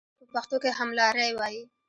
[0.03, 1.61] همګرا ته په پښتو کې هملاری وایي.